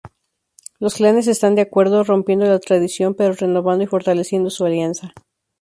[0.79, 5.13] Los clanes están de acuerdo, rompiendo la tradición pero renovando y fortaleciendo su alianza.